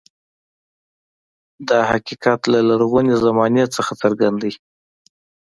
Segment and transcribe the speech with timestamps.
[1.69, 4.53] دا حقیقت له لرغونې زمانې څخه څرګند دی.